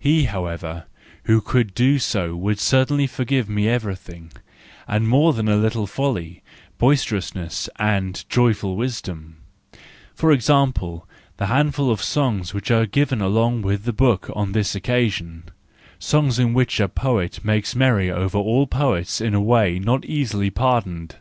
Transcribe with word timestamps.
He, 0.00 0.24
however, 0.24 0.86
who 1.26 1.40
could 1.40 1.74
do 1.74 2.00
so 2.00 2.34
would 2.34 2.58
certainly 2.58 3.06
forgive 3.06 3.48
me 3.48 3.68
everything, 3.68 4.32
and 4.88 5.06
more 5.06 5.32
than 5.32 5.46
a 5.46 5.54
little 5.54 5.86
folly, 5.86 6.42
boisterous¬ 6.80 7.36
ness 7.36 7.68
and 7.78 8.24
"Joyful 8.28 8.74
Wisdom"—for 8.74 10.32
example, 10.32 11.06
the 11.36 11.46
handful 11.46 11.88
of 11.88 12.02
songs 12.02 12.52
which 12.52 12.72
are 12.72 12.84
given 12.84 13.20
along 13.20 13.62
with 13.62 13.84
the 13.84 13.92
book 13.92 14.28
on 14.34 14.50
this 14.50 14.74
occasion,—songs 14.74 16.40
in 16.40 16.52
which 16.52 16.80
a 16.80 16.88
poet 16.88 17.44
makes 17.44 17.76
merry 17.76 18.10
over 18.10 18.38
all 18.38 18.66
poets 18.66 19.20
in 19.20 19.34
a 19.34 19.40
way 19.40 19.78
not 19.78 20.04
easily 20.04 20.50
pardoned. 20.50 21.14